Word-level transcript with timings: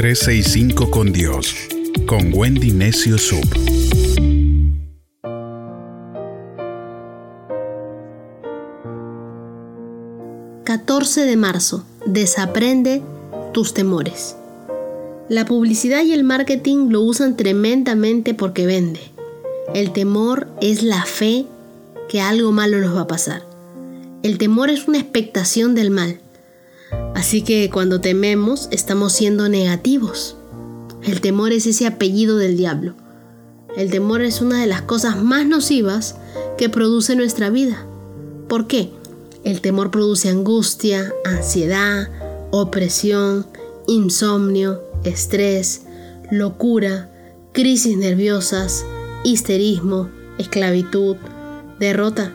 365 0.00 0.90
con 0.90 1.12
Dios, 1.12 1.54
con 2.06 2.32
Wendy 2.32 2.70
Necio 2.70 3.18
Sub. 3.18 3.44
...14 10.64 11.26
de 11.26 11.36
marzo... 11.36 11.84
...desaprende 12.06 13.02
tus 13.52 13.74
temores... 13.74 14.36
La 15.28 15.44
publicidad 15.44 16.02
y 16.02 16.14
el 16.14 16.24
marketing 16.24 16.88
lo 16.88 17.02
usan 17.02 17.36
tremendamente 17.36 18.32
porque 18.32 18.64
vende. 18.64 19.02
El 19.74 19.92
temor 19.92 20.48
es 20.62 20.82
la 20.82 21.04
fe 21.04 21.44
que 22.08 22.22
algo 22.22 22.52
malo 22.52 22.80
nos 22.80 22.96
va 22.96 23.02
a 23.02 23.06
pasar. 23.06 23.42
El 24.22 24.38
temor 24.38 24.70
es 24.70 24.88
una 24.88 24.96
expectación 24.98 25.74
del 25.74 25.90
mal. 25.90 26.20
Así 27.20 27.42
que 27.42 27.68
cuando 27.68 28.00
tememos 28.00 28.68
estamos 28.70 29.12
siendo 29.12 29.50
negativos. 29.50 30.36
El 31.02 31.20
temor 31.20 31.52
es 31.52 31.66
ese 31.66 31.86
apellido 31.86 32.38
del 32.38 32.56
diablo. 32.56 32.94
El 33.76 33.90
temor 33.90 34.22
es 34.22 34.40
una 34.40 34.58
de 34.58 34.66
las 34.66 34.80
cosas 34.80 35.22
más 35.22 35.44
nocivas 35.44 36.16
que 36.56 36.70
produce 36.70 37.16
nuestra 37.16 37.50
vida. 37.50 37.84
¿Por 38.48 38.66
qué? 38.66 38.90
El 39.44 39.60
temor 39.60 39.90
produce 39.90 40.30
angustia, 40.30 41.12
ansiedad, 41.26 42.08
opresión, 42.52 43.46
insomnio, 43.86 44.80
estrés, 45.04 45.82
locura, 46.30 47.12
crisis 47.52 47.98
nerviosas, 47.98 48.86
histerismo, 49.24 50.08
esclavitud, 50.38 51.16
derrota. 51.78 52.32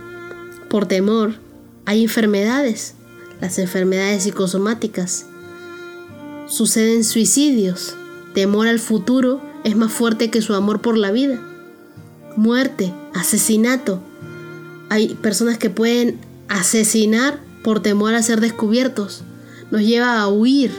Por 0.70 0.86
temor 0.86 1.34
hay 1.86 2.04
enfermedades, 2.04 2.94
las 3.42 3.60
enfermedades 3.60 4.24
psicosomáticas. 4.24 5.26
Suceden 6.48 7.04
suicidios. 7.04 7.96
Temor 8.34 8.68
al 8.68 8.80
futuro 8.80 9.42
es 9.64 9.76
más 9.76 9.92
fuerte 9.92 10.30
que 10.30 10.42
su 10.42 10.54
amor 10.54 10.82
por 10.82 10.98
la 10.98 11.12
vida. 11.12 11.40
Muerte, 12.36 12.94
asesinato. 13.14 14.00
Hay 14.90 15.16
personas 15.16 15.58
que 15.58 15.70
pueden 15.70 16.20
asesinar 16.48 17.40
por 17.64 17.82
temor 17.82 18.14
a 18.14 18.22
ser 18.22 18.42
descubiertos. 18.42 19.24
Nos 19.72 19.82
lleva 19.82 20.22
a 20.22 20.28
huir 20.28 20.72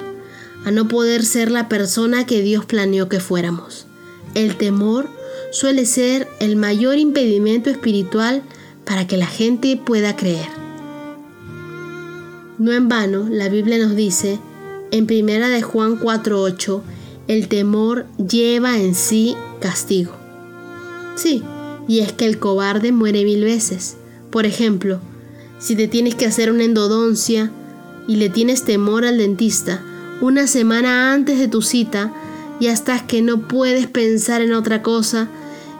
a 0.64 0.70
no 0.70 0.88
poder 0.88 1.24
ser 1.24 1.50
la 1.50 1.68
persona 1.68 2.26
que 2.26 2.42
Dios 2.42 2.64
planeó 2.64 3.08
que 3.08 3.20
fuéramos. 3.20 3.86
El 4.34 4.56
temor 4.56 5.08
suele 5.50 5.86
ser 5.86 6.28
el 6.40 6.56
mayor 6.56 6.98
impedimento 6.98 7.70
espiritual 7.70 8.42
para 8.84 9.06
que 9.06 9.16
la 9.16 9.26
gente 9.26 9.76
pueda 9.76 10.14
creer. 10.16 10.65
No 12.58 12.72
en 12.72 12.88
vano, 12.88 13.28
la 13.30 13.48
Biblia 13.48 13.78
nos 13.78 13.94
dice 13.94 14.38
en 14.90 15.06
primera 15.06 15.48
de 15.48 15.62
Juan 15.62 15.98
4:8, 15.98 16.82
el 17.28 17.48
temor 17.48 18.06
lleva 18.16 18.78
en 18.78 18.94
sí 18.94 19.36
castigo. 19.60 20.12
Sí, 21.16 21.42
y 21.88 22.00
es 22.00 22.12
que 22.12 22.26
el 22.26 22.38
cobarde 22.38 22.92
muere 22.92 23.24
mil 23.24 23.42
veces. 23.44 23.96
Por 24.30 24.46
ejemplo, 24.46 25.00
si 25.58 25.74
te 25.76 25.88
tienes 25.88 26.14
que 26.14 26.26
hacer 26.26 26.50
una 26.50 26.64
endodoncia 26.64 27.50
y 28.06 28.16
le 28.16 28.30
tienes 28.30 28.62
temor 28.62 29.04
al 29.04 29.18
dentista, 29.18 29.82
una 30.20 30.46
semana 30.46 31.12
antes 31.12 31.38
de 31.38 31.48
tu 31.48 31.62
cita, 31.62 32.14
ya 32.60 32.72
estás 32.72 33.02
que 33.02 33.22
no 33.22 33.48
puedes 33.48 33.86
pensar 33.86 34.40
en 34.40 34.54
otra 34.54 34.82
cosa 34.82 35.28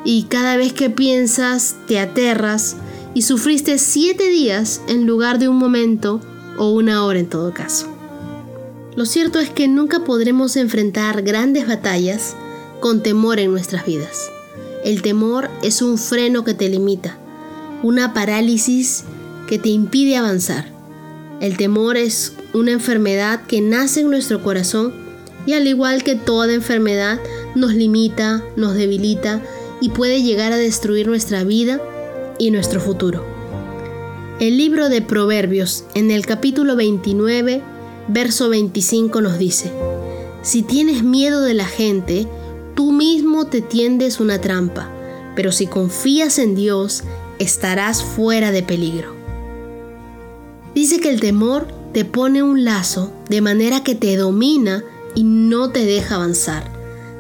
y 0.05 0.25
cada 0.25 0.57
vez 0.57 0.73
que 0.73 0.91
piensas 0.91 1.77
te 1.87 1.99
aterras 1.99 2.77
y 3.15 3.23
sufriste 3.23 3.79
siete 3.79 4.29
días 4.29 4.83
en 4.89 5.07
lugar 5.07 5.39
de 5.39 5.49
un 5.49 5.57
momento 5.57 6.21
o 6.59 6.71
una 6.71 7.05
hora 7.05 7.19
en 7.19 7.29
todo 7.29 7.53
caso. 7.53 7.87
Lo 8.95 9.05
cierto 9.05 9.41
es 9.41 9.51
que 9.51 9.69
nunca 9.69 10.01
podremos 10.05 10.57
enfrentar 10.57 11.23
grandes 11.23 11.69
batallas 11.69 12.35
con 12.81 13.03
temor 13.03 13.39
en 13.39 13.51
nuestras 13.51 13.85
vidas. 13.85 14.31
El 14.85 15.03
temor 15.03 15.51
es 15.63 15.83
un 15.83 15.99
freno 15.99 16.45
que 16.45 16.55
te 16.55 16.69
limita, 16.69 17.19
una 17.83 18.15
parálisis 18.15 19.05
que 19.49 19.59
te 19.59 19.69
impide 19.69 20.17
avanzar. 20.17 20.67
El 21.41 21.59
temor 21.59 21.97
es 21.97 22.33
una 22.55 22.73
enfermedad 22.73 23.43
que 23.47 23.61
nace 23.61 24.01
en 24.01 24.11
nuestro 24.11 24.43
corazón 24.43 24.95
y 25.45 25.53
al 25.53 25.67
igual 25.67 26.03
que 26.03 26.15
toda 26.15 26.55
enfermedad 26.55 27.21
nos 27.55 27.75
limita, 27.75 28.43
nos 28.57 28.75
debilita 28.75 29.43
y 29.81 29.91
puede 29.91 30.23
llegar 30.23 30.53
a 30.53 30.57
destruir 30.57 31.07
nuestra 31.07 31.45
vida 31.45 31.81
y 32.39 32.51
nuestro 32.51 32.81
futuro. 32.81 33.36
El 34.39 34.59
libro 34.59 34.91
de 34.91 35.01
Proverbios 35.01 35.85
en 35.95 36.11
el 36.11 36.27
capítulo 36.27 36.77
29, 36.77 37.63
verso 38.09 38.51
25 38.51 39.23
nos 39.23 39.39
dice, 39.39 39.73
Si 40.43 40.63
tienes 40.63 41.03
miedo 41.03 41.41
de 41.41 41.55
la 41.55 41.65
gente, 41.65 42.29
tú 42.75 42.93
mismo 42.93 43.47
te 43.47 43.63
tiendes 43.63 44.21
una 44.21 44.39
trampa, 44.39 44.91
pero 45.35 45.53
si 45.53 45.67
confías 45.67 46.39
en 46.39 46.55
Dios, 46.55 47.03
estarás 47.39 48.03
fuera 48.03 48.51
de 48.51 48.63
peligro. 48.63 49.15
Dice 50.75 51.01
que 51.01 51.09
el 51.09 51.21
temor 51.21 51.67
te 51.95 52.05
pone 52.05 52.43
un 52.43 52.63
lazo 52.63 53.15
de 53.31 53.41
manera 53.41 53.83
que 53.83 53.95
te 53.95 54.19
domina 54.19 54.85
y 55.15 55.25
no 55.25 55.71
te 55.71 55.87
deja 55.87 56.17
avanzar. 56.17 56.71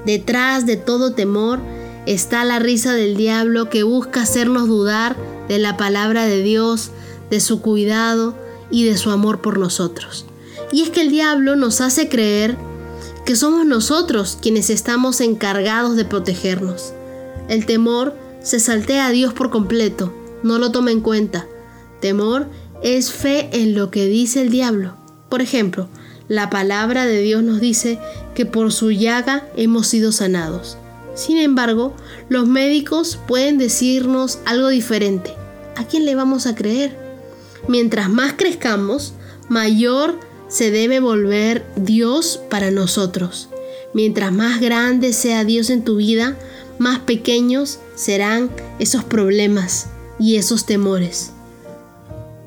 Detrás 0.05 0.67
de 0.67 0.77
todo 0.77 1.15
temor 1.15 1.61
está 2.05 2.45
la 2.45 2.59
risa 2.59 2.93
del 2.93 3.17
diablo 3.17 3.71
que 3.71 3.85
busca 3.85 4.21
hacernos 4.21 4.69
dudar 4.69 5.17
de 5.49 5.59
la 5.59 5.79
palabra 5.79 6.27
de 6.27 6.43
Dios, 6.43 6.91
de 7.31 7.41
su 7.41 7.61
cuidado 7.61 8.35
y 8.71 8.85
de 8.85 8.97
su 8.97 9.11
amor 9.11 9.41
por 9.41 9.59
nosotros. 9.59 10.27
Y 10.73 10.83
es 10.83 10.91
que 10.91 11.03
el 11.03 11.11
diablo 11.11 11.57
nos 11.57 11.81
hace 11.81 12.09
creer 12.09 12.57
que 13.25 13.37
somos 13.37 13.67
nosotros 13.67 14.39
quienes 14.41 14.71
estamos 14.71 15.21
encargados 15.21 15.97
de 15.97 16.05
protegernos. 16.05 16.93
El 17.49 17.67
temor 17.67 18.15
se 18.41 18.61
saltea 18.61 19.07
a 19.07 19.11
Dios 19.11 19.33
por 19.35 19.51
completo, 19.51 20.13
no 20.43 20.59
lo 20.59 20.71
toma 20.71 20.93
en 20.93 21.01
cuenta. 21.01 21.47
Temor 22.01 22.47
es 22.83 23.11
fe 23.11 23.49
en 23.53 23.75
lo 23.75 23.91
que 23.91 24.07
dice 24.07 24.43
el 24.43 24.51
diablo. 24.51 24.97
Por 25.29 25.43
ejemplo, 25.43 25.89
la 26.29 26.51
palabra 26.51 27.07
de 27.07 27.21
Dios 27.21 27.43
nos 27.43 27.61
dice 27.61 27.99
que 28.35 28.47
por 28.47 28.73
su 28.73 28.91
llaga 28.91 29.49
hemos 29.57 29.87
sido 29.87 30.13
sanados. 30.13 30.77
Sin 31.15 31.39
embargo, 31.39 31.95
los 32.29 32.47
médicos 32.47 33.19
pueden 33.27 33.59
decirnos 33.59 34.39
algo 34.45 34.69
diferente. 34.69 35.35
¿A 35.77 35.85
quién 35.85 36.05
le 36.05 36.15
vamos 36.15 36.47
a 36.47 36.55
creer? 36.55 37.06
Mientras 37.69 38.09
más 38.09 38.35
crezcamos, 38.35 39.15
mayor 39.49 40.19
se 40.49 40.71
debe 40.71 41.01
volver 41.01 41.67
Dios 41.77 42.41
para 42.49 42.71
nosotros. 42.71 43.49
Mientras 43.93 44.33
más 44.33 44.61
grande 44.61 45.13
sea 45.13 45.45
Dios 45.45 45.71
en 45.71 45.83
tu 45.83 45.97
vida, 45.97 46.37
más 46.79 47.01
pequeños 47.01 47.79
serán 47.95 48.51
esos 48.79 49.05
problemas 49.05 49.87
y 50.19 50.37
esos 50.37 50.67
temores. 50.67 51.33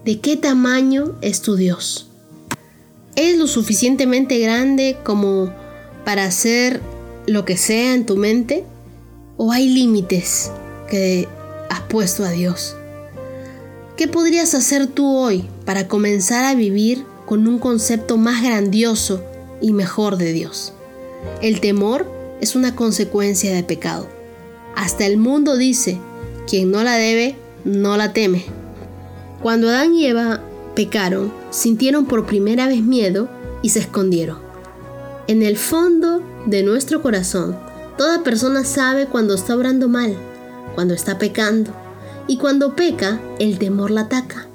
¿De 0.06 0.19
qué 0.19 0.38
tamaño 0.38 1.16
es 1.22 1.41
tu 1.41 1.56
Dios? 1.56 2.07
¿Es 3.16 3.38
lo 3.38 3.47
suficientemente 3.47 4.40
grande 4.40 4.97
como 5.03 5.53
para 6.06 6.25
hacer 6.25 6.81
lo 7.28 7.44
que 7.44 7.57
sea 7.57 7.94
en 7.94 8.06
tu 8.06 8.16
mente? 8.16 8.63
¿O 9.38 9.51
hay 9.51 9.68
límites 9.68 10.51
que 10.90 11.28
has 11.69 11.81
puesto 11.81 12.24
a 12.24 12.30
Dios? 12.30 12.75
¿Qué 13.99 14.07
podrías 14.07 14.53
hacer 14.53 14.87
tú 14.87 15.17
hoy 15.17 15.43
para 15.65 15.89
comenzar 15.89 16.45
a 16.45 16.55
vivir 16.55 17.03
con 17.25 17.45
un 17.49 17.59
concepto 17.59 18.15
más 18.15 18.41
grandioso 18.41 19.21
y 19.59 19.73
mejor 19.73 20.15
de 20.15 20.31
Dios? 20.31 20.71
El 21.41 21.59
temor 21.59 22.09
es 22.39 22.55
una 22.55 22.77
consecuencia 22.77 23.53
de 23.53 23.61
pecado. 23.61 24.07
Hasta 24.73 25.05
el 25.05 25.17
mundo 25.17 25.57
dice, 25.57 25.99
quien 26.47 26.71
no 26.71 26.81
la 26.81 26.95
debe, 26.95 27.35
no 27.65 27.97
la 27.97 28.13
teme. 28.13 28.45
Cuando 29.43 29.67
Adán 29.67 29.93
y 29.93 30.05
Eva 30.05 30.43
pecaron, 30.77 31.33
sintieron 31.49 32.05
por 32.05 32.25
primera 32.25 32.67
vez 32.67 32.81
miedo 32.81 33.27
y 33.61 33.67
se 33.67 33.79
escondieron. 33.79 34.38
En 35.27 35.44
el 35.44 35.57
fondo 35.57 36.24
de 36.45 36.63
nuestro 36.63 37.01
corazón, 37.01 37.59
toda 37.97 38.24
persona 38.24 38.63
sabe 38.63 39.07
cuando 39.07 39.33
está 39.33 39.57
obrando 39.57 39.89
mal, 39.89 40.15
cuando 40.74 40.94
está 40.94 41.18
pecando, 41.18 41.74
y 42.29 42.37
cuando 42.37 42.75
peca, 42.75 43.19
el 43.39 43.57
temor 43.57 43.89
la 43.89 44.01
ataca. 44.01 44.47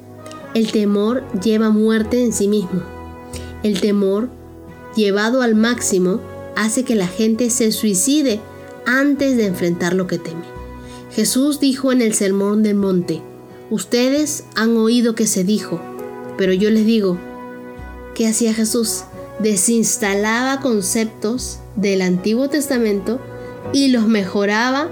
El 0.53 0.71
temor 0.71 1.25
lleva 1.41 1.69
muerte 1.69 2.23
en 2.23 2.31
sí 2.31 2.47
mismo. 2.47 2.81
El 3.63 3.81
temor, 3.81 4.29
llevado 4.95 5.41
al 5.41 5.55
máximo, 5.55 6.21
hace 6.55 6.85
que 6.85 6.95
la 6.95 7.07
gente 7.07 7.49
se 7.49 7.73
suicide 7.73 8.39
antes 8.85 9.35
de 9.35 9.47
enfrentar 9.47 9.93
lo 9.93 10.07
que 10.07 10.17
teme. 10.17 10.45
Jesús 11.11 11.59
dijo 11.59 11.91
en 11.91 12.01
el 12.01 12.13
Sermón 12.13 12.63
del 12.63 12.75
Monte, 12.75 13.21
Ustedes 13.69 14.45
han 14.55 14.77
oído 14.77 15.13
que 15.13 15.27
se 15.27 15.43
dijo, 15.43 15.81
pero 16.37 16.53
yo 16.53 16.69
les 16.69 16.85
digo, 16.85 17.17
¿qué 18.13 18.25
hacía 18.27 18.53
Jesús? 18.53 19.03
Desinstalaba 19.39 20.61
conceptos 20.61 21.59
del 21.75 22.01
Antiguo 22.01 22.47
Testamento 22.47 23.19
y 23.73 23.89
los 23.89 24.07
mejoraba 24.07 24.87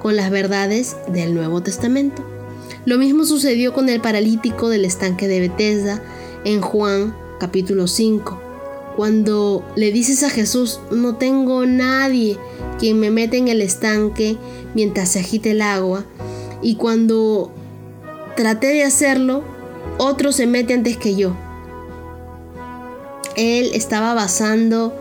con 0.00 0.16
las 0.16 0.30
verdades 0.30 0.96
del 1.12 1.34
Nuevo 1.34 1.62
Testamento. 1.62 2.24
Lo 2.84 2.98
mismo 2.98 3.24
sucedió 3.24 3.72
con 3.72 3.88
el 3.88 4.00
paralítico 4.00 4.68
del 4.68 4.84
estanque 4.84 5.28
de 5.28 5.40
Bethesda 5.40 6.02
en 6.44 6.60
Juan 6.60 7.14
capítulo 7.38 7.86
5. 7.86 8.42
Cuando 8.96 9.64
le 9.76 9.92
dices 9.92 10.22
a 10.22 10.30
Jesús, 10.30 10.80
no 10.90 11.16
tengo 11.16 11.66
nadie 11.66 12.36
quien 12.78 12.98
me 12.98 13.10
mete 13.10 13.36
en 13.36 13.48
el 13.48 13.62
estanque 13.62 14.36
mientras 14.74 15.10
se 15.10 15.20
agite 15.20 15.52
el 15.52 15.62
agua. 15.62 16.04
Y 16.62 16.76
cuando 16.76 17.52
traté 18.36 18.68
de 18.68 18.84
hacerlo, 18.84 19.44
otro 19.98 20.32
se 20.32 20.46
mete 20.46 20.74
antes 20.74 20.96
que 20.96 21.14
yo. 21.14 21.36
Él 23.36 23.70
estaba 23.74 24.14
basando 24.14 24.94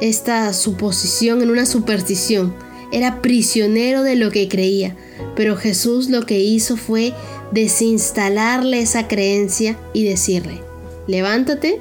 esta 0.00 0.52
suposición 0.52 1.42
en 1.42 1.50
una 1.50 1.66
superstición. 1.66 2.54
Era 2.92 3.22
prisionero 3.22 4.02
de 4.02 4.16
lo 4.16 4.30
que 4.30 4.48
creía. 4.48 4.96
Pero 5.36 5.56
Jesús 5.56 6.08
lo 6.08 6.26
que 6.26 6.40
hizo 6.40 6.76
fue 6.76 7.14
desinstalarle 7.52 8.80
esa 8.80 9.08
creencia 9.08 9.78
y 9.92 10.04
decirle, 10.04 10.60
levántate, 11.06 11.80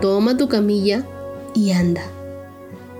toma 0.00 0.36
tu 0.36 0.48
camilla 0.48 1.06
y 1.54 1.70
anda. 1.70 2.02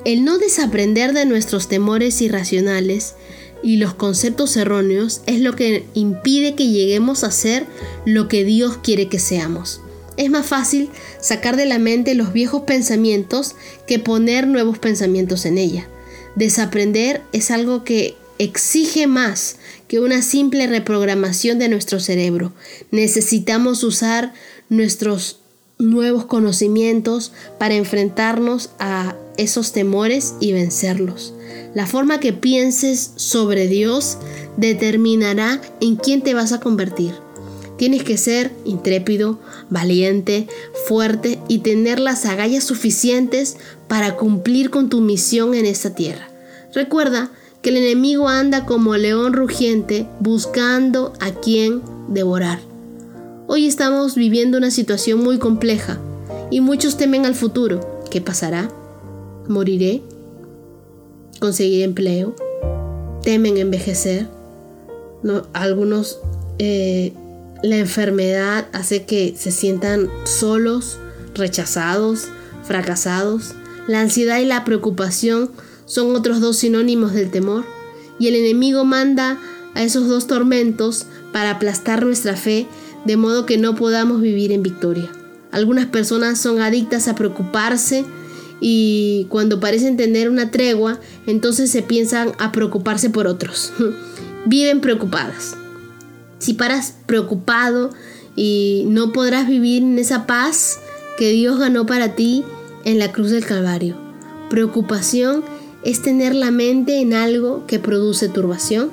El 0.04 0.24
no 0.24 0.38
desaprender 0.38 1.12
de 1.12 1.26
nuestros 1.26 1.68
temores 1.68 2.20
irracionales 2.22 3.14
y 3.62 3.76
los 3.76 3.94
conceptos 3.94 4.56
erróneos 4.56 5.20
es 5.26 5.40
lo 5.40 5.54
que 5.54 5.84
impide 5.94 6.54
que 6.54 6.68
lleguemos 6.68 7.24
a 7.24 7.30
ser 7.30 7.66
lo 8.06 8.28
que 8.28 8.44
Dios 8.44 8.78
quiere 8.78 9.08
que 9.08 9.18
seamos. 9.18 9.82
Es 10.16 10.30
más 10.30 10.46
fácil 10.46 10.90
sacar 11.20 11.56
de 11.56 11.66
la 11.66 11.78
mente 11.78 12.14
los 12.14 12.32
viejos 12.32 12.62
pensamientos 12.62 13.54
que 13.86 13.98
poner 13.98 14.46
nuevos 14.46 14.78
pensamientos 14.78 15.44
en 15.44 15.58
ella. 15.58 15.88
Desaprender 16.36 17.22
es 17.32 17.50
algo 17.50 17.84
que 17.84 18.16
exige 18.38 19.06
más 19.06 19.56
que 19.88 20.00
una 20.00 20.22
simple 20.22 20.66
reprogramación 20.66 21.58
de 21.58 21.68
nuestro 21.68 22.00
cerebro. 22.00 22.52
Necesitamos 22.90 23.84
usar 23.84 24.32
nuestros 24.68 25.40
nuevos 25.78 26.26
conocimientos 26.26 27.32
para 27.58 27.74
enfrentarnos 27.74 28.70
a 28.78 29.16
esos 29.36 29.72
temores 29.72 30.34
y 30.40 30.52
vencerlos. 30.52 31.34
La 31.74 31.86
forma 31.86 32.20
que 32.20 32.32
pienses 32.32 33.12
sobre 33.16 33.66
Dios 33.66 34.18
determinará 34.56 35.60
en 35.80 35.96
quién 35.96 36.22
te 36.22 36.34
vas 36.34 36.52
a 36.52 36.60
convertir. 36.60 37.12
Tienes 37.80 38.04
que 38.04 38.18
ser 38.18 38.50
intrépido, 38.66 39.38
valiente, 39.70 40.46
fuerte 40.84 41.38
y 41.48 41.60
tener 41.60 41.98
las 41.98 42.26
agallas 42.26 42.62
suficientes 42.62 43.56
para 43.88 44.16
cumplir 44.16 44.68
con 44.68 44.90
tu 44.90 45.00
misión 45.00 45.54
en 45.54 45.64
esta 45.64 45.94
tierra. 45.94 46.28
Recuerda 46.74 47.30
que 47.62 47.70
el 47.70 47.78
enemigo 47.78 48.28
anda 48.28 48.66
como 48.66 48.98
león 48.98 49.32
rugiente 49.32 50.06
buscando 50.20 51.14
a 51.20 51.30
quien 51.30 51.80
devorar. 52.08 52.58
Hoy 53.46 53.66
estamos 53.66 54.14
viviendo 54.14 54.58
una 54.58 54.70
situación 54.70 55.24
muy 55.24 55.38
compleja 55.38 55.98
y 56.50 56.60
muchos 56.60 56.98
temen 56.98 57.24
al 57.24 57.34
futuro. 57.34 58.04
¿Qué 58.10 58.20
pasará? 58.20 58.68
¿Moriré? 59.48 60.02
¿Conseguiré 61.40 61.84
empleo? 61.84 62.34
¿Temen 63.22 63.56
envejecer? 63.56 64.28
No, 65.22 65.44
algunos 65.54 66.20
eh, 66.58 67.14
la 67.62 67.76
enfermedad 67.76 68.68
hace 68.72 69.04
que 69.04 69.34
se 69.36 69.50
sientan 69.50 70.08
solos, 70.24 70.98
rechazados, 71.34 72.28
fracasados. 72.64 73.54
La 73.86 74.00
ansiedad 74.00 74.38
y 74.38 74.46
la 74.46 74.64
preocupación 74.64 75.50
son 75.84 76.14
otros 76.14 76.40
dos 76.40 76.56
sinónimos 76.56 77.12
del 77.12 77.30
temor. 77.30 77.64
Y 78.18 78.28
el 78.28 78.36
enemigo 78.36 78.84
manda 78.84 79.38
a 79.74 79.82
esos 79.82 80.08
dos 80.08 80.26
tormentos 80.26 81.06
para 81.32 81.52
aplastar 81.52 82.04
nuestra 82.04 82.36
fe 82.36 82.66
de 83.04 83.16
modo 83.16 83.46
que 83.46 83.58
no 83.58 83.74
podamos 83.74 84.20
vivir 84.20 84.52
en 84.52 84.62
victoria. 84.62 85.10
Algunas 85.52 85.86
personas 85.86 86.38
son 86.38 86.60
adictas 86.60 87.08
a 87.08 87.14
preocuparse 87.14 88.04
y 88.60 89.26
cuando 89.30 89.58
parecen 89.58 89.96
tener 89.96 90.28
una 90.28 90.50
tregua, 90.50 91.00
entonces 91.26 91.70
se 91.70 91.82
piensan 91.82 92.32
a 92.38 92.52
preocuparse 92.52 93.10
por 93.10 93.26
otros. 93.26 93.72
Viven 94.46 94.80
preocupadas. 94.80 95.56
Si 96.40 96.54
paras 96.54 96.94
preocupado 97.06 97.90
y 98.34 98.84
no 98.88 99.12
podrás 99.12 99.46
vivir 99.46 99.82
en 99.82 99.98
esa 99.98 100.26
paz 100.26 100.80
que 101.16 101.30
Dios 101.30 101.58
ganó 101.58 101.86
para 101.86 102.16
ti 102.16 102.44
en 102.84 102.98
la 102.98 103.12
cruz 103.12 103.30
del 103.30 103.44
Calvario. 103.44 103.96
Preocupación 104.48 105.44
es 105.84 106.02
tener 106.02 106.34
la 106.34 106.50
mente 106.50 107.00
en 107.00 107.14
algo 107.14 107.66
que 107.66 107.78
produce 107.78 108.28
turbación, 108.28 108.90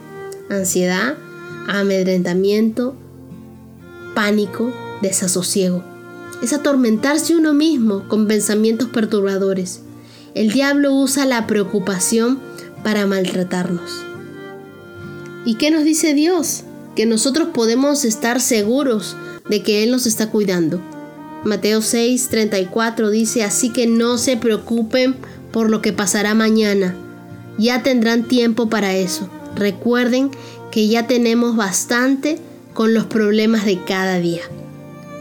ansiedad, 0.50 1.16
amedrentamiento, 1.68 2.96
pánico, 4.14 4.74
desasosiego. 5.02 5.84
Es 6.44 6.54
atormentarse 6.54 7.36
uno 7.36 7.54
mismo 7.54 8.08
con 8.08 8.28
pensamientos 8.28 8.90
perturbadores. 8.90 9.82
El 10.36 10.52
diablo 10.52 10.94
usa 10.94 11.26
la 11.26 11.48
preocupación 11.48 12.40
para 12.84 13.08
maltratarnos. 13.08 14.04
¿Y 15.46 15.56
qué 15.56 15.72
nos 15.72 15.84
dice 15.84 16.14
Dios? 16.14 16.64
Que 16.98 17.06
nosotros 17.06 17.50
podemos 17.54 18.04
estar 18.06 18.42
seguros 18.42 19.16
de 19.48 19.62
que 19.62 19.84
Él 19.84 19.92
nos 19.92 20.08
está 20.08 20.32
cuidando. 20.32 20.82
Mateo 21.44 21.84
6, 21.84 22.28
34 22.30 23.12
dice, 23.12 23.44
así 23.44 23.70
que 23.70 23.86
no 23.86 24.18
se 24.18 24.36
preocupen 24.36 25.16
por 25.52 25.70
lo 25.70 25.84
que 25.84 25.94
pasará 25.94 26.34
mañana. 26.34 26.96
Ya 27.60 27.84
tendrán 27.84 28.28
tiempo 28.28 28.68
para 28.68 28.96
eso. 28.96 29.30
Recuerden 29.56 30.32
que 30.72 30.88
ya 30.88 31.06
tenemos 31.06 31.56
bastante 31.56 32.40
con 32.74 32.96
los 32.96 33.06
problemas 33.06 33.64
de 33.64 33.80
cada 33.84 34.18
día. 34.18 34.42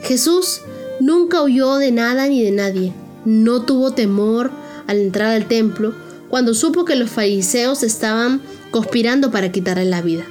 Jesús 0.02 0.62
nunca 0.98 1.42
huyó 1.42 1.76
de 1.76 1.92
nada 1.92 2.26
ni 2.26 2.42
de 2.42 2.52
nadie. 2.52 2.94
No 3.26 3.66
tuvo 3.66 3.90
temor 3.90 4.50
al 4.86 4.96
entrar 4.96 5.34
al 5.34 5.46
templo 5.46 5.92
cuando 6.30 6.54
supo 6.54 6.86
que 6.86 6.96
los 6.96 7.10
fariseos 7.10 7.82
estaban 7.82 8.40
conspirando 8.70 9.30
para 9.30 9.52
quitarle 9.52 9.84
la 9.84 10.00
vida. 10.00 10.24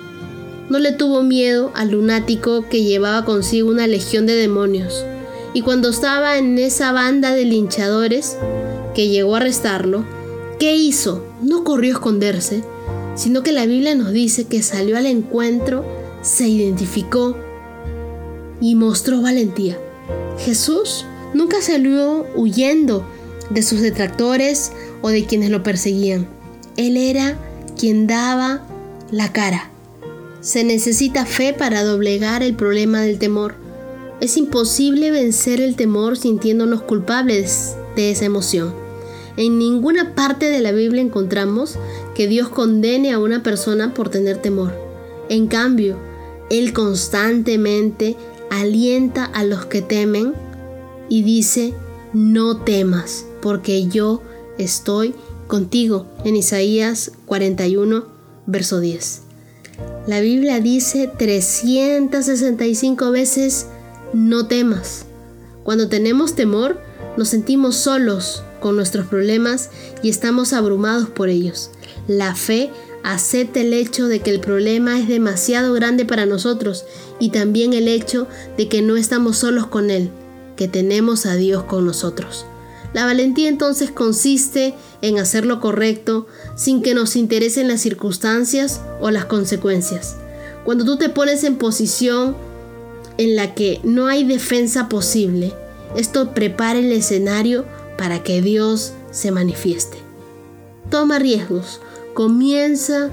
No 0.70 0.80
le 0.80 0.92
tuvo 0.92 1.22
miedo 1.22 1.72
al 1.76 1.92
lunático 1.92 2.68
que 2.68 2.84
llevaba 2.84 3.26
consigo 3.26 3.70
una 3.70 3.88
legión 3.88 4.26
de 4.26 4.34
demonios. 4.36 5.06
Y 5.54 5.62
cuando 5.62 5.90
estaba 5.90 6.38
en 6.38 6.58
esa 6.58 6.92
banda 6.92 7.34
de 7.34 7.46
linchadores 7.46 8.38
que 8.94 9.08
llegó 9.08 9.36
a 9.36 9.38
arrestarlo, 9.38 10.04
¿qué 10.60 10.76
hizo? 10.76 11.26
No 11.42 11.64
corrió 11.64 11.92
a 11.92 11.98
esconderse, 11.98 12.64
sino 13.16 13.44
que 13.44 13.52
la 13.52 13.66
Biblia 13.66 13.96
nos 13.96 14.12
dice 14.12 14.46
que 14.46 14.64
salió 14.64 14.98
al 14.98 15.06
encuentro 15.06 15.86
se 16.22 16.48
identificó 16.48 17.38
y 18.60 18.76
mostró 18.76 19.22
valentía. 19.22 19.78
Jesús 20.40 21.06
nunca 21.34 21.62
salió 21.62 22.26
huyendo 22.36 23.06
de 23.50 23.62
sus 23.62 23.82
detractores 23.82 24.72
o 25.02 25.10
de 25.10 25.26
quienes 25.26 25.52
lo 25.52 25.62
perseguían. 25.64 26.28
Él 26.78 26.98
era 26.98 27.38
quien 27.78 28.08
daba 28.08 28.66
la 29.12 29.32
cara. 29.32 29.70
Se 30.46 30.64
necesita 30.64 31.26
fe 31.26 31.54
para 31.54 31.84
doblegar 31.84 32.44
el 32.44 32.54
problema 32.54 33.02
del 33.02 33.18
temor. 33.18 33.56
Es 34.22 34.38
imposible 34.38 35.10
vencer 35.10 35.60
el 35.60 35.76
temor 35.76 36.18
sintiéndonos 36.18 36.84
culpables 36.84 37.76
de 37.96 38.12
esa 38.12 38.26
emoción. 38.26 38.72
En 39.38 39.58
ninguna 39.58 40.14
parte 40.14 40.48
de 40.52 40.60
la 40.60 40.72
Biblia 40.72 41.02
encontramos 41.02 41.80
que 42.14 42.28
Dios 42.28 42.50
condene 42.50 43.12
a 43.12 43.18
una 43.18 43.42
persona 43.42 43.96
por 43.96 44.10
tener 44.10 44.40
temor. 44.40 44.72
En 45.30 45.48
cambio, 45.48 45.98
él 46.52 46.74
constantemente 46.74 48.16
alienta 48.52 49.26
a 49.26 49.44
los 49.44 49.66
que 49.66 49.82
temen 49.82 50.34
y 51.10 51.24
dice, 51.24 51.74
no 52.14 52.58
temas, 52.58 53.26
porque 53.42 53.88
yo 53.88 54.22
estoy 54.60 55.16
contigo. 55.48 56.06
En 56.24 56.36
Isaías 56.36 57.14
41, 57.26 58.06
verso 58.46 58.80
10. 58.80 59.25
La 60.08 60.22
Biblia 60.22 60.60
dice 60.60 61.10
365 61.18 63.10
veces, 63.10 63.66
no 64.14 64.46
temas. 64.46 65.06
Cuando 65.64 65.90
tenemos 65.90 66.36
temor, 66.36 66.80
nos 67.18 67.30
sentimos 67.30 67.76
solos 67.76 68.44
con 68.60 68.76
nuestros 68.76 69.08
problemas 69.08 69.72
y 70.04 70.10
estamos 70.10 70.54
abrumados 70.54 71.10
por 71.10 71.30
ellos. 71.30 71.72
La 72.08 72.36
fe 72.36 72.70
acepta 73.04 73.62
el 73.62 73.74
hecho 73.74 74.08
de 74.08 74.20
que 74.20 74.30
el 74.30 74.42
problema 74.42 75.00
es 75.00 75.08
demasiado 75.08 75.74
grande 75.74 76.06
para 76.06 76.28
nosotros 76.28 76.86
y 77.20 77.30
también 77.30 77.74
el 77.74 77.88
hecho 77.88 78.28
de 78.58 78.68
que 78.68 78.84
no 78.84 78.98
estamos 78.98 79.38
solos 79.38 79.66
con 79.66 79.90
Él, 79.90 80.12
que 80.56 80.68
tenemos 80.68 81.26
a 81.26 81.36
Dios 81.36 81.64
con 81.64 81.84
nosotros. 81.84 82.46
La 82.96 83.04
valentía 83.06 83.50
entonces 83.50 83.92
consiste 83.92 84.74
en 85.02 85.20
hacer 85.20 85.46
lo 85.46 85.60
correcto 85.60 86.28
sin 86.56 86.82
que 86.82 86.94
nos 86.94 87.18
interesen 87.18 87.68
las 87.68 87.82
circunstancias 87.82 88.80
o 89.02 89.12
las 89.12 89.26
consecuencias. 89.26 90.16
Cuando 90.64 90.86
tú 90.86 90.96
te 90.96 91.10
pones 91.10 91.44
en 91.44 91.58
posición 91.58 92.38
en 93.18 93.36
la 93.36 93.54
que 93.54 93.82
no 93.84 94.08
hay 94.08 94.24
defensa 94.24 94.88
posible, 94.88 95.52
esto 95.98 96.34
prepara 96.34 96.80
el 96.80 96.90
escenario 96.94 97.66
para 97.98 98.24
que 98.24 98.42
Dios 98.42 98.94
se 99.12 99.30
manifieste. 99.30 99.98
Toma 100.90 101.20
riesgos, 101.20 101.82
comienza 102.14 103.10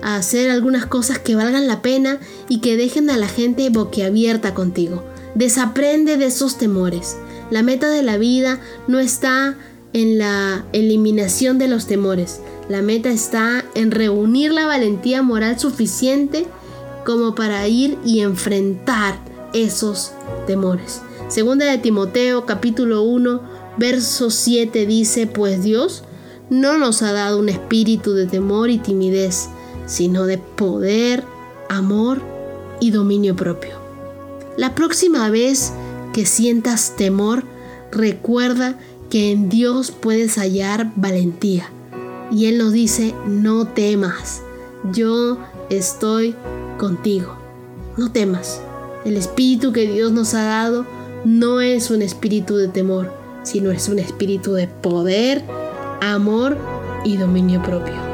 a 0.00 0.16
hacer 0.16 0.50
algunas 0.50 0.86
cosas 0.86 1.18
que 1.18 1.34
valgan 1.34 1.66
la 1.66 1.82
pena 1.82 2.20
y 2.48 2.60
que 2.60 2.78
dejen 2.78 3.10
a 3.10 3.18
la 3.18 3.28
gente 3.28 3.68
boquiabierta 3.68 4.54
contigo. 4.54 5.04
Desaprende 5.34 6.16
de 6.16 6.24
esos 6.24 6.56
temores. 6.56 7.18
La 7.50 7.62
meta 7.62 7.88
de 7.88 8.02
la 8.02 8.18
vida 8.18 8.60
no 8.88 8.98
está 8.98 9.56
en 9.92 10.18
la 10.18 10.64
eliminación 10.72 11.58
de 11.58 11.68
los 11.68 11.86
temores. 11.86 12.40
La 12.68 12.82
meta 12.82 13.10
está 13.10 13.64
en 13.74 13.90
reunir 13.92 14.52
la 14.52 14.66
valentía 14.66 15.22
moral 15.22 15.58
suficiente 15.58 16.46
como 17.04 17.34
para 17.34 17.66
ir 17.68 17.96
y 18.04 18.20
enfrentar 18.20 19.18
esos 19.54 20.12
temores. 20.46 21.00
Segunda 21.28 21.66
de 21.66 21.78
Timoteo 21.78 22.46
capítulo 22.46 23.02
1 23.02 23.40
verso 23.78 24.30
7 24.30 24.86
dice, 24.86 25.26
pues 25.26 25.62
Dios 25.62 26.02
no 26.50 26.78
nos 26.78 27.02
ha 27.02 27.12
dado 27.12 27.38
un 27.38 27.48
espíritu 27.48 28.12
de 28.12 28.26
temor 28.26 28.70
y 28.70 28.78
timidez, 28.78 29.48
sino 29.86 30.24
de 30.24 30.38
poder, 30.38 31.24
amor 31.68 32.20
y 32.80 32.90
dominio 32.90 33.36
propio. 33.36 33.76
La 34.56 34.74
próxima 34.74 35.28
vez 35.30 35.72
que 36.16 36.24
sientas 36.24 36.96
temor, 36.96 37.44
recuerda 37.92 38.78
que 39.10 39.32
en 39.32 39.50
Dios 39.50 39.90
puedes 39.90 40.36
hallar 40.36 40.90
valentía. 40.96 41.68
Y 42.32 42.46
Él 42.46 42.56
nos 42.56 42.72
dice, 42.72 43.14
no 43.26 43.66
temas, 43.66 44.40
yo 44.94 45.36
estoy 45.68 46.34
contigo. 46.78 47.36
No 47.98 48.12
temas. 48.12 48.62
El 49.04 49.18
espíritu 49.18 49.74
que 49.74 49.86
Dios 49.86 50.10
nos 50.10 50.32
ha 50.32 50.44
dado 50.44 50.86
no 51.26 51.60
es 51.60 51.90
un 51.90 52.00
espíritu 52.00 52.56
de 52.56 52.68
temor, 52.68 53.12
sino 53.42 53.70
es 53.70 53.90
un 53.90 53.98
espíritu 53.98 54.54
de 54.54 54.68
poder, 54.68 55.44
amor 56.00 56.56
y 57.04 57.18
dominio 57.18 57.62
propio. 57.62 58.05